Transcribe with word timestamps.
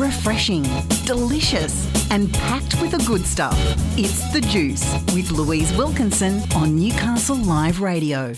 refreshing, 0.00 0.62
delicious, 1.04 1.86
and 2.10 2.32
packed 2.32 2.80
with 2.80 2.92
the 2.92 3.04
good 3.06 3.26
stuff. 3.26 3.54
It's 3.98 4.32
The 4.32 4.40
Juice 4.40 4.94
with 5.14 5.30
Louise 5.30 5.76
Wilkinson 5.76 6.40
on 6.56 6.74
Newcastle 6.74 7.36
Live 7.36 7.82
Radio. 7.82 8.32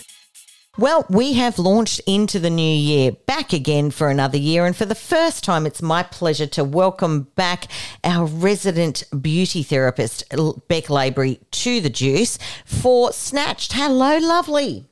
Well, 0.76 1.06
we 1.08 1.34
have 1.34 1.60
launched 1.60 2.00
into 2.04 2.40
the 2.40 2.50
new 2.50 2.62
year, 2.62 3.12
back 3.12 3.52
again 3.52 3.92
for 3.92 4.08
another 4.08 4.38
year. 4.38 4.66
And 4.66 4.74
for 4.74 4.86
the 4.86 4.96
first 4.96 5.44
time, 5.44 5.64
it's 5.64 5.80
my 5.80 6.02
pleasure 6.02 6.48
to 6.48 6.64
welcome 6.64 7.28
back 7.36 7.68
our 8.02 8.26
resident 8.26 9.04
beauty 9.20 9.62
therapist, 9.62 10.28
Bek 10.30 10.86
Labry, 10.86 11.38
to 11.52 11.80
the 11.80 11.90
juice 11.90 12.38
for 12.64 13.12
Snatched. 13.12 13.74
Hello, 13.74 14.18
lovely. 14.18 14.88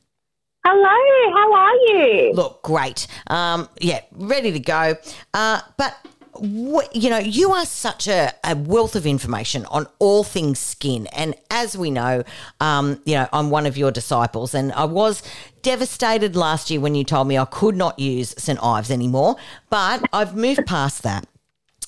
Hello, 0.64 1.32
how 1.34 1.52
are 1.55 1.75
you? 1.75 2.32
Look, 2.34 2.62
great. 2.62 3.07
Um, 3.29 3.68
yeah, 3.80 4.02
ready 4.12 4.52
to 4.52 4.61
go. 4.61 4.95
Uh, 5.32 5.62
but 5.79 5.96
you 6.41 7.11
know, 7.11 7.19
you 7.19 7.53
are 7.53 7.67
such 7.67 8.07
a, 8.09 8.32
a, 8.45 8.57
wealth 8.57 8.96
of 8.96 9.07
information 9.07 9.67
on 9.67 9.86
all 9.99 10.25
things 10.25 10.59
skin. 10.59 11.07
And 11.09 11.35
as 11.50 11.77
we 11.77 11.91
know, 11.91 12.25
um, 12.61 13.00
you 13.04 13.14
know, 13.14 13.29
I'm 13.32 13.50
one 13.50 13.67
of 13.67 13.77
your 13.77 13.91
disciples, 13.91 14.54
and 14.54 14.73
I 14.73 14.85
was 14.85 15.23
devastated 15.63 16.37
last 16.37 16.71
year 16.71 16.81
when 16.81 16.95
you 16.95 17.04
told 17.04 17.29
me 17.29 17.37
I 17.37 17.45
could 17.45 17.77
not 17.77 17.99
use 17.99 18.35
St. 18.39 18.59
Ives 18.63 18.90
anymore. 18.90 19.37
But 19.68 20.03
I've 20.13 20.37
moved 20.37 20.67
past 20.67 21.03
that. 21.03 21.27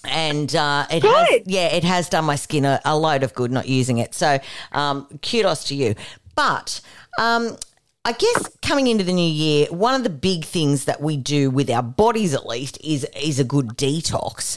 And 0.04 0.54
uh, 0.56 0.86
it 0.90 1.00
good. 1.00 1.14
has, 1.14 1.40
yeah, 1.46 1.68
it 1.68 1.84
has 1.84 2.08
done 2.08 2.24
my 2.24 2.36
skin 2.36 2.64
a, 2.64 2.80
a 2.84 2.96
load 2.96 3.22
of 3.22 3.34
good 3.34 3.52
not 3.52 3.68
using 3.68 3.98
it. 3.98 4.14
So, 4.14 4.40
um, 4.72 5.06
kudos 5.22 5.64
to 5.64 5.76
you. 5.76 5.94
But 6.34 6.80
um, 7.18 7.56
I 8.04 8.10
guess 8.10 8.50
coming 8.62 8.88
into 8.88 9.04
the 9.04 9.12
new 9.12 9.22
year, 9.22 9.68
one 9.70 9.94
of 9.94 10.02
the 10.02 10.10
big 10.10 10.44
things 10.44 10.86
that 10.86 11.00
we 11.00 11.16
do 11.16 11.50
with 11.50 11.70
our 11.70 11.84
bodies, 11.84 12.34
at 12.34 12.46
least, 12.46 12.76
is 12.82 13.06
is 13.14 13.38
a 13.38 13.44
good 13.44 13.68
detox. 13.76 14.56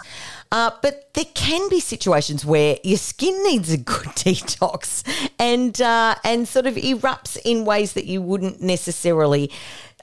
Uh, 0.51 0.71
but 0.81 1.13
there 1.13 1.25
can 1.35 1.69
be 1.69 1.79
situations 1.79 2.43
where 2.43 2.77
your 2.83 2.97
skin 2.97 3.43
needs 3.43 3.71
a 3.71 3.77
good 3.77 4.07
detox 4.15 5.03
and 5.37 5.79
uh, 5.79 6.15
and 6.23 6.47
sort 6.47 6.65
of 6.65 6.73
erupts 6.73 7.37
in 7.45 7.65
ways 7.65 7.93
that 7.93 8.05
you 8.05 8.19
wouldn't 8.19 8.63
necessarily 8.63 9.51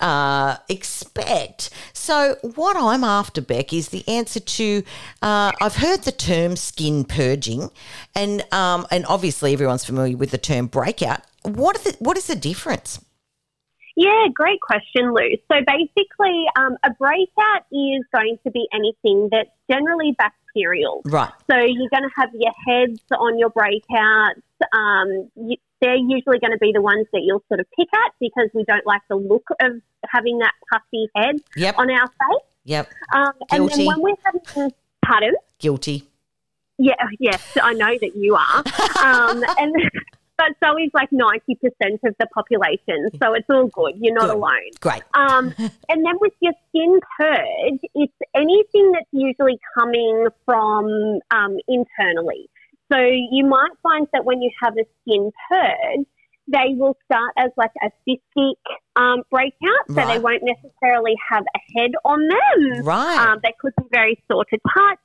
uh, 0.00 0.56
expect. 0.68 1.70
So, 1.92 2.36
what 2.54 2.76
I'm 2.76 3.02
after, 3.02 3.42
Bek, 3.42 3.72
is 3.72 3.88
the 3.88 4.06
answer 4.06 4.38
to. 4.38 4.84
Uh, 5.20 5.50
I've 5.60 5.76
heard 5.76 6.02
the 6.02 6.12
term 6.12 6.54
skin 6.54 7.04
purging, 7.04 7.70
and 8.14 8.44
um, 8.54 8.86
and 8.92 9.04
obviously 9.06 9.52
everyone's 9.52 9.84
familiar 9.84 10.16
with 10.16 10.30
the 10.30 10.38
term 10.38 10.68
breakout. 10.68 11.22
What 11.42 11.82
the, 11.82 11.96
what 11.98 12.16
is 12.16 12.28
the 12.28 12.36
difference? 12.36 13.00
Yeah, 13.96 14.26
great 14.32 14.60
question, 14.60 15.12
Lou. 15.12 15.36
So 15.50 15.58
basically, 15.66 16.44
um, 16.56 16.76
a 16.82 16.90
breakout 16.90 17.66
is 17.70 18.04
going 18.12 18.38
to 18.44 18.50
be 18.50 18.66
anything 18.72 19.28
that's 19.30 19.50
generally 19.70 20.16
bacterial. 20.16 21.02
Right. 21.04 21.32
So 21.50 21.56
you're 21.58 21.90
going 21.90 22.04
to 22.04 22.10
have 22.16 22.30
your 22.32 22.52
heads 22.66 23.00
on 23.18 23.38
your 23.38 23.50
breakouts. 23.50 24.42
Um, 24.72 25.30
you, 25.36 25.56
they're 25.80 25.96
usually 25.96 26.38
going 26.38 26.52
to 26.52 26.58
be 26.58 26.72
the 26.72 26.80
ones 26.80 27.06
that 27.12 27.22
you'll 27.22 27.42
sort 27.48 27.60
of 27.60 27.66
pick 27.76 27.88
at 27.92 28.12
because 28.20 28.48
we 28.54 28.64
don't 28.64 28.86
like 28.86 29.02
the 29.10 29.16
look 29.16 29.46
of 29.60 29.72
having 30.08 30.38
that 30.38 30.52
puffy 30.70 31.08
head 31.14 31.36
yep. 31.56 31.76
on 31.76 31.90
our 31.90 32.06
face. 32.06 32.46
Yep. 32.64 32.90
Um, 33.12 33.32
and 33.50 33.68
then 33.68 33.86
when 33.86 34.00
we're 34.00 34.14
having, 34.24 34.72
pardon? 35.04 35.34
Guilty. 35.58 36.08
Yeah, 36.78 36.94
yes, 37.18 37.58
I 37.60 37.74
know 37.74 37.96
that 38.00 38.16
you 38.16 38.36
are. 38.36 38.58
um, 39.04 39.44
and 39.58 39.74
but 40.38 40.48
so 40.62 40.76
is 40.76 40.90
like 40.94 41.10
90% 41.10 41.38
of 42.04 42.14
the 42.18 42.26
population. 42.34 43.08
So 43.22 43.34
it's 43.34 43.48
all 43.50 43.68
good. 43.68 43.94
You're 44.00 44.14
not 44.14 44.28
good. 44.28 44.36
alone. 44.36 44.70
Great. 44.80 45.02
Um, 45.14 45.54
and 45.88 46.04
then 46.04 46.14
with 46.20 46.32
your 46.40 46.52
skin 46.68 47.00
purge, 47.18 47.80
it's 47.94 48.12
anything 48.34 48.92
that's 48.92 49.08
usually 49.12 49.58
coming 49.78 50.26
from 50.44 51.20
um, 51.30 51.56
internally. 51.68 52.48
So 52.92 52.98
you 52.98 53.46
might 53.46 53.70
find 53.82 54.06
that 54.12 54.24
when 54.24 54.42
you 54.42 54.50
have 54.62 54.74
a 54.76 54.84
skin 55.02 55.30
purge, 55.48 56.06
they 56.48 56.74
will 56.74 56.96
start 57.04 57.32
as 57.38 57.50
like 57.56 57.70
a 57.82 57.90
cystic 58.06 58.54
um, 58.96 59.22
breakout, 59.30 59.86
so 59.88 59.94
right. 59.94 60.14
they 60.14 60.18
won't 60.18 60.42
necessarily 60.42 61.14
have 61.30 61.44
a 61.44 61.80
head 61.80 61.92
on 62.04 62.28
them. 62.28 62.84
Right. 62.84 63.18
Um, 63.18 63.38
they 63.42 63.54
could 63.60 63.72
be 63.78 63.84
very 63.92 64.22
sore 64.30 64.44
to 64.46 64.58
touch 64.74 64.98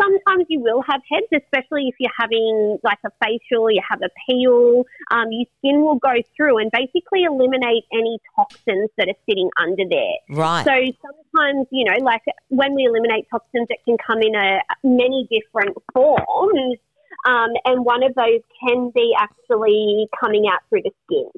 sometimes 0.00 0.46
you 0.48 0.60
will 0.60 0.82
have 0.82 1.00
heads, 1.10 1.26
especially 1.32 1.88
if 1.88 1.94
you're 1.98 2.10
having 2.16 2.78
like 2.82 2.98
a 3.04 3.10
facial, 3.22 3.70
you 3.70 3.82
have 3.88 4.00
a 4.02 4.10
peel, 4.26 4.84
um, 5.10 5.26
your 5.30 5.46
skin 5.58 5.80
will 5.82 5.96
go 5.96 6.14
through 6.36 6.58
and 6.58 6.70
basically 6.70 7.24
eliminate 7.24 7.84
any 7.92 8.18
toxins 8.34 8.90
that 8.98 9.08
are 9.08 9.20
sitting 9.28 9.50
under 9.60 9.84
there. 9.88 10.36
Right. 10.36 10.64
So 10.64 11.08
sometimes, 11.34 11.66
you 11.70 11.84
know, 11.84 12.04
like 12.04 12.22
when 12.48 12.74
we 12.74 12.84
eliminate 12.84 13.26
toxins, 13.30 13.66
it 13.70 13.78
can 13.84 13.96
come 14.04 14.20
in 14.22 14.34
a 14.34 14.60
many 14.84 15.28
different 15.30 15.76
forms. 15.92 16.78
Um, 17.26 17.50
and 17.64 17.84
one 17.84 18.02
of 18.02 18.14
those 18.14 18.40
can 18.66 18.90
be 18.94 19.14
actually 19.18 20.06
coming 20.20 20.44
out 20.52 20.60
through 20.68 20.82
the 20.82 20.92
skin. 21.06 21.30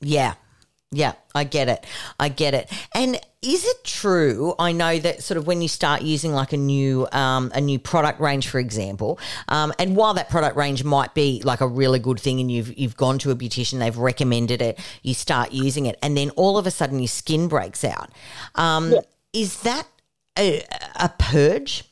Yeah. 0.00 0.34
Yeah, 0.96 1.12
I 1.34 1.44
get 1.44 1.68
it. 1.68 1.84
I 2.18 2.28
get 2.28 2.54
it. 2.54 2.70
And 2.92 3.20
is 3.42 3.64
it 3.64 3.84
true? 3.84 4.54
I 4.58 4.72
know 4.72 4.98
that 4.98 5.22
sort 5.22 5.38
of 5.38 5.46
when 5.46 5.60
you 5.60 5.68
start 5.68 6.02
using 6.02 6.32
like 6.32 6.52
a 6.52 6.56
new 6.56 7.06
um, 7.12 7.52
a 7.54 7.60
new 7.60 7.78
product 7.78 8.20
range, 8.20 8.48
for 8.48 8.58
example, 8.58 9.18
um, 9.48 9.72
and 9.78 9.96
while 9.96 10.14
that 10.14 10.30
product 10.30 10.56
range 10.56 10.84
might 10.84 11.14
be 11.14 11.42
like 11.44 11.60
a 11.60 11.66
really 11.66 11.98
good 11.98 12.20
thing, 12.20 12.40
and 12.40 12.50
you've 12.50 12.76
you've 12.78 12.96
gone 12.96 13.18
to 13.18 13.30
a 13.30 13.36
beautician, 13.36 13.78
they've 13.78 13.96
recommended 13.96 14.62
it, 14.62 14.78
you 15.02 15.14
start 15.14 15.52
using 15.52 15.86
it, 15.86 15.98
and 16.02 16.16
then 16.16 16.30
all 16.30 16.56
of 16.58 16.66
a 16.66 16.70
sudden 16.70 16.98
your 16.98 17.08
skin 17.08 17.48
breaks 17.48 17.84
out. 17.84 18.10
Um, 18.54 18.92
yeah. 18.92 19.00
Is 19.32 19.62
that 19.62 19.86
a, 20.38 20.64
a 20.96 21.10
purge? 21.18 21.84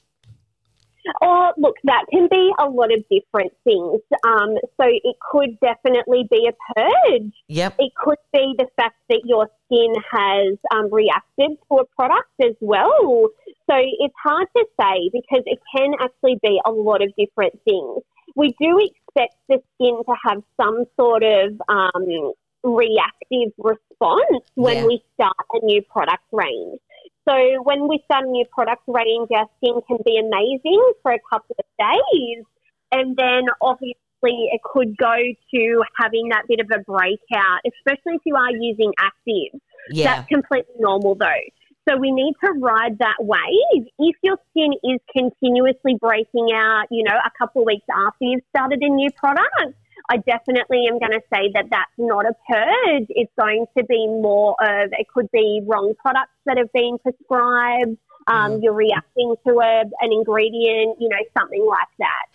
Oh, 1.23 1.53
look, 1.57 1.77
that 1.85 2.05
can 2.11 2.29
be 2.31 2.53
a 2.59 2.67
lot 2.69 2.93
of 2.93 3.03
different 3.11 3.53
things. 3.65 4.01
Um, 4.27 4.57
so 4.77 4.87
it 4.87 5.17
could 5.31 5.59
definitely 5.61 6.29
be 6.31 6.49
a 6.49 6.75
purge. 6.75 7.33
Yep. 7.49 7.77
It 7.79 7.93
could 7.97 8.19
be 8.33 8.55
the 8.59 8.67
fact 8.77 8.97
that 9.09 9.23
your 9.25 9.49
skin 9.67 9.95
has 10.11 10.59
um, 10.75 10.93
reacted 10.93 11.59
to 11.69 11.79
a 11.79 11.85
product 11.97 12.31
as 12.43 12.55
well. 12.61 13.29
So 13.71 13.77
it's 13.77 14.15
hard 14.23 14.49
to 14.57 14.65
say 14.81 15.11
because 15.13 15.43
it 15.47 15.59
can 15.77 15.93
actually 16.01 16.39
be 16.43 16.61
a 16.65 16.71
lot 16.71 17.03
of 17.03 17.13
different 17.17 17.59
things. 17.65 18.03
We 18.35 18.55
do 18.61 18.79
expect 18.79 19.37
the 19.49 19.63
skin 19.75 20.03
to 20.07 20.15
have 20.27 20.43
some 20.61 20.85
sort 20.97 21.23
of 21.23 21.61
um, 21.69 22.33
reactive 22.65 23.53
response 23.59 24.45
when 24.55 24.77
yeah. 24.79 24.87
we 24.87 25.03
start 25.15 25.37
a 25.53 25.65
new 25.65 25.83
product 25.83 26.23
range. 26.33 26.81
So 27.29 27.63
when 27.63 27.89
we 27.89 28.03
start 28.05 28.25
a 28.25 28.29
new 28.29 28.45
product 28.53 28.83
range, 28.87 29.29
our 29.35 29.47
skin 29.59 29.81
can 29.87 29.99
be 30.05 30.19
amazing 30.19 30.93
for 31.03 31.13
a 31.13 31.19
couple 31.31 31.57
of 31.59 31.65
days. 31.79 32.45
And 32.91 33.17
then 33.17 33.45
obviously 33.61 33.97
it 34.23 34.61
could 34.63 34.97
go 34.97 35.15
to 35.55 35.83
having 35.99 36.29
that 36.31 36.43
bit 36.49 36.61
of 36.61 36.67
a 36.73 36.83
breakout, 36.83 37.61
especially 37.67 38.17
if 38.17 38.23
you 38.25 38.35
are 38.37 38.51
using 38.51 38.93
active. 38.99 39.61
Yeah. 39.91 40.17
That's 40.17 40.29
completely 40.29 40.75
normal 40.79 41.15
though. 41.15 41.47
So 41.89 41.97
we 41.97 42.13
need 42.13 42.35
to 42.45 42.53
ride 42.61 42.99
that 42.99 43.17
wave. 43.19 43.87
If 43.99 44.17
your 44.23 44.37
skin 44.51 44.73
is 44.85 45.01
continuously 45.13 45.97
breaking 46.01 46.49
out, 46.55 46.87
you 46.91 47.03
know, 47.03 47.15
a 47.15 47.31
couple 47.39 47.63
of 47.63 47.67
weeks 47.67 47.87
after 47.93 48.25
you've 48.25 48.43
started 48.55 48.81
a 48.83 48.89
new 48.89 49.11
product, 49.17 49.75
I 50.09 50.17
definitely 50.19 50.87
am 50.91 50.99
going 50.99 51.13
to 51.13 51.23
say 51.33 51.51
that 51.55 51.67
that's 51.71 51.91
not 51.99 52.27
a 52.27 52.35
purge. 52.49 53.07
It's 53.09 53.33
going 53.39 53.67
to 53.77 53.85
be 53.85 54.07
more 54.07 54.57
of, 54.61 54.91
it 54.93 55.07
could 55.13 55.31
be 55.33 55.63
wrong 55.67 55.95
products 56.01 56.33
that 56.47 56.59
have 56.59 56.73
been 56.73 56.99
prescribed. 56.99 57.97
Um, 58.27 58.53
mm. 58.53 58.63
You're 58.63 58.73
reacting 58.73 59.35
to 59.47 59.59
a, 59.61 59.81
an 60.01 60.13
ingredient, 60.13 61.01
you 61.01 61.09
know, 61.09 61.17
something 61.37 61.67
like 61.67 61.89
that. 61.99 62.27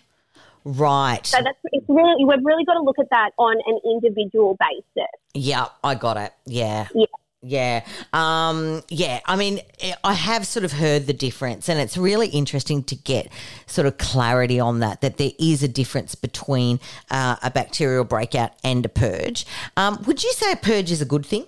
Right. 0.64 1.24
So 1.24 1.38
that's 1.42 1.56
it's 1.72 1.86
really 1.88 2.24
we've 2.26 2.44
really 2.44 2.64
got 2.64 2.74
to 2.74 2.82
look 2.82 2.98
at 2.98 3.08
that 3.10 3.30
on 3.38 3.56
an 3.66 3.80
individual 3.84 4.56
basis. 4.60 5.08
Yeah, 5.32 5.68
I 5.82 5.94
got 5.94 6.18
it. 6.18 6.32
Yeah. 6.44 6.88
Yeah. 6.94 7.06
Yeah. 7.42 7.84
Um, 8.12 8.82
yeah. 8.88 9.20
I 9.26 9.36
mean, 9.36 9.60
I 10.02 10.14
have 10.14 10.46
sort 10.46 10.64
of 10.64 10.72
heard 10.72 11.06
the 11.06 11.12
difference, 11.12 11.68
and 11.68 11.78
it's 11.78 11.96
really 11.96 12.28
interesting 12.28 12.82
to 12.84 12.96
get 12.96 13.30
sort 13.66 13.86
of 13.86 13.98
clarity 13.98 14.58
on 14.58 14.80
that, 14.80 15.02
that 15.02 15.18
there 15.18 15.30
is 15.38 15.62
a 15.62 15.68
difference 15.68 16.14
between 16.14 16.80
uh, 17.10 17.36
a 17.42 17.50
bacterial 17.50 18.04
breakout 18.04 18.52
and 18.64 18.84
a 18.84 18.88
purge. 18.88 19.46
Um, 19.76 20.02
would 20.06 20.24
you 20.24 20.32
say 20.32 20.52
a 20.52 20.56
purge 20.56 20.90
is 20.90 21.00
a 21.00 21.06
good 21.06 21.24
thing? 21.24 21.46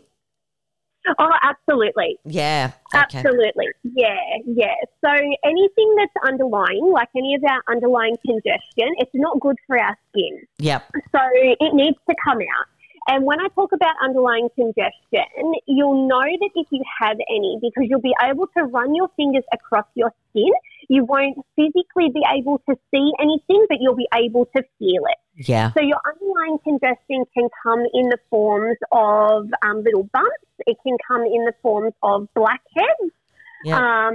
Oh, 1.18 1.30
absolutely. 1.42 2.18
Yeah. 2.24 2.72
Okay. 2.94 3.18
Absolutely. 3.18 3.66
Yeah, 3.82 4.16
yeah. 4.46 4.74
So 5.02 5.10
anything 5.10 5.96
that's 5.96 6.28
underlying, 6.28 6.90
like 6.92 7.08
any 7.16 7.34
of 7.34 7.42
our 7.50 7.62
underlying 7.74 8.16
congestion, 8.24 8.94
it's 8.98 9.10
not 9.14 9.40
good 9.40 9.56
for 9.66 9.80
our 9.80 9.96
skin. 10.10 10.42
Yep. 10.58 10.90
So 11.10 11.20
it 11.32 11.74
needs 11.74 11.96
to 12.08 12.14
come 12.22 12.38
out. 12.38 12.66
And 13.08 13.24
when 13.24 13.40
I 13.40 13.48
talk 13.54 13.72
about 13.72 13.94
underlying 14.02 14.48
congestion, 14.54 15.54
you'll 15.66 16.06
know 16.06 16.20
that 16.20 16.50
if 16.54 16.66
you 16.70 16.82
have 17.00 17.16
any, 17.28 17.58
because 17.60 17.84
you'll 17.88 18.00
be 18.00 18.14
able 18.22 18.46
to 18.56 18.64
run 18.64 18.94
your 18.94 19.08
fingers 19.16 19.44
across 19.52 19.86
your 19.94 20.12
skin. 20.30 20.50
You 20.88 21.04
won't 21.04 21.38
physically 21.56 22.10
be 22.12 22.22
able 22.34 22.58
to 22.68 22.76
see 22.90 23.12
anything, 23.20 23.66
but 23.68 23.78
you'll 23.80 23.96
be 23.96 24.08
able 24.14 24.46
to 24.56 24.62
feel 24.78 25.02
it. 25.06 25.48
Yeah. 25.48 25.72
So 25.72 25.80
your 25.80 26.00
underlying 26.04 26.58
congestion 26.64 27.24
can 27.32 27.48
come 27.62 27.80
in 27.94 28.08
the 28.08 28.18
forms 28.28 28.76
of 28.92 29.46
um, 29.62 29.82
little 29.82 30.08
bumps. 30.12 30.28
It 30.66 30.76
can 30.82 30.96
come 31.06 31.22
in 31.22 31.44
the 31.44 31.54
forms 31.62 31.94
of 32.02 32.28
blackheads. 32.34 33.12
Yeah. 33.64 34.08
Um, 34.08 34.14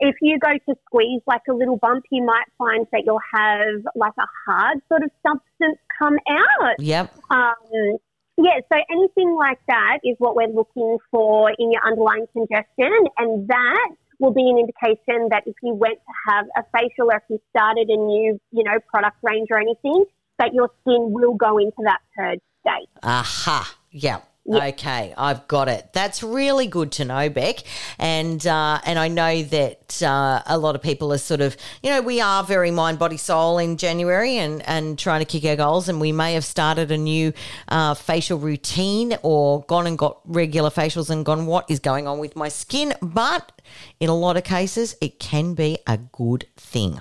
if 0.00 0.14
you 0.22 0.38
go 0.38 0.52
to 0.52 0.78
squeeze 0.86 1.22
like 1.26 1.42
a 1.48 1.52
little 1.52 1.76
bump, 1.76 2.04
you 2.10 2.24
might 2.24 2.46
find 2.56 2.86
that 2.92 3.02
you'll 3.04 3.20
have 3.34 3.84
like 3.94 4.12
a 4.18 4.26
hard 4.46 4.78
sort 4.88 5.02
of 5.02 5.10
substance 5.26 5.78
come 5.98 6.16
out. 6.28 6.74
Yep. 6.78 7.14
Um, 7.30 7.98
yeah, 8.40 8.60
so 8.72 8.78
anything 8.90 9.34
like 9.36 9.58
that 9.66 9.98
is 10.04 10.14
what 10.18 10.36
we're 10.36 10.46
looking 10.46 10.98
for 11.10 11.50
in 11.58 11.72
your 11.72 11.82
underlying 11.84 12.26
congestion, 12.32 12.92
and 13.18 13.48
that 13.48 13.88
will 14.20 14.32
be 14.32 14.42
an 14.42 14.58
indication 14.58 15.28
that 15.30 15.42
if 15.46 15.54
you 15.62 15.74
went 15.74 15.98
to 15.98 16.32
have 16.32 16.46
a 16.56 16.62
facial 16.72 17.10
or 17.10 17.16
if 17.16 17.22
you 17.28 17.40
started 17.50 17.88
a 17.88 17.96
new, 17.96 18.38
you 18.52 18.64
know, 18.64 18.78
product 18.88 19.16
range 19.22 19.48
or 19.50 19.58
anything, 19.58 20.04
that 20.38 20.54
your 20.54 20.70
skin 20.82 21.12
will 21.12 21.34
go 21.34 21.58
into 21.58 21.82
that 21.84 21.98
purge 22.16 22.40
state. 22.60 22.88
Aha. 23.02 23.76
Yep. 23.90 24.27
Okay, 24.56 25.12
I've 25.16 25.46
got 25.48 25.68
it. 25.68 25.90
That's 25.92 26.22
really 26.22 26.66
good 26.66 26.92
to 26.92 27.04
know, 27.04 27.28
Bek, 27.28 27.64
and 27.98 28.44
uh, 28.46 28.80
and 28.84 28.98
I 28.98 29.08
know 29.08 29.42
that 29.42 30.02
uh, 30.02 30.42
a 30.46 30.56
lot 30.56 30.74
of 30.74 30.82
people 30.82 31.12
are 31.12 31.18
sort 31.18 31.40
of, 31.40 31.56
you 31.82 31.90
know, 31.90 32.00
we 32.00 32.20
are 32.20 32.42
very 32.42 32.70
mind, 32.70 32.98
body, 32.98 33.18
soul 33.18 33.58
in 33.58 33.76
January, 33.76 34.38
and 34.38 34.66
and 34.66 34.98
trying 34.98 35.20
to 35.20 35.26
kick 35.26 35.44
our 35.44 35.56
goals, 35.56 35.88
and 35.88 36.00
we 36.00 36.12
may 36.12 36.32
have 36.34 36.44
started 36.44 36.90
a 36.90 36.96
new 36.96 37.32
uh, 37.68 37.94
facial 37.94 38.38
routine 38.38 39.18
or 39.22 39.62
gone 39.64 39.86
and 39.86 39.98
got 39.98 40.20
regular 40.24 40.70
facials 40.70 41.10
and 41.10 41.24
gone, 41.24 41.46
what 41.46 41.70
is 41.70 41.78
going 41.78 42.06
on 42.06 42.18
with 42.18 42.34
my 42.36 42.48
skin? 42.48 42.94
But 43.02 43.52
in 44.00 44.08
a 44.08 44.16
lot 44.16 44.36
of 44.36 44.44
cases, 44.44 44.96
it 45.00 45.18
can 45.18 45.54
be 45.54 45.78
a 45.86 45.98
good 45.98 46.46
thing. 46.56 47.00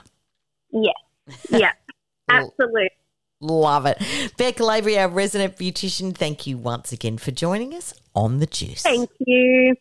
Yeah. 0.72 0.92
yeah, 1.50 1.72
absolutely. 2.30 2.90
Love 3.40 3.86
it. 3.86 3.98
Bek 4.38 4.58
Labry, 4.58 5.00
our 5.00 5.08
resident 5.08 5.58
beautician, 5.58 6.16
thank 6.16 6.48
you 6.48 6.58
once 6.58 6.92
again 6.92 7.18
for 7.18 7.32
joining 7.32 7.74
us 7.74 7.94
on 8.16 8.40
The 8.40 8.48
Juice. 8.48 8.82
Thank 8.82 9.12
you. 9.20 9.76